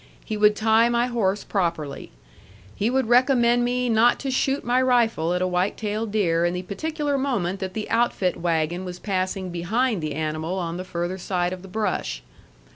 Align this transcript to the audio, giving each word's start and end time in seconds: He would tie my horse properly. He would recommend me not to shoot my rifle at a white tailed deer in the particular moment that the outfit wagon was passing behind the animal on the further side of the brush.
He 0.25 0.35
would 0.35 0.55
tie 0.55 0.89
my 0.89 1.05
horse 1.05 1.43
properly. 1.43 2.09
He 2.73 2.89
would 2.89 3.07
recommend 3.07 3.63
me 3.63 3.87
not 3.87 4.17
to 4.21 4.31
shoot 4.31 4.63
my 4.65 4.81
rifle 4.81 5.31
at 5.35 5.43
a 5.43 5.47
white 5.47 5.77
tailed 5.77 6.11
deer 6.11 6.43
in 6.43 6.55
the 6.55 6.63
particular 6.63 7.19
moment 7.19 7.59
that 7.59 7.75
the 7.75 7.87
outfit 7.87 8.35
wagon 8.35 8.83
was 8.83 8.97
passing 8.97 9.51
behind 9.51 10.01
the 10.01 10.15
animal 10.15 10.57
on 10.57 10.77
the 10.77 10.83
further 10.83 11.19
side 11.19 11.53
of 11.53 11.61
the 11.61 11.67
brush. 11.67 12.23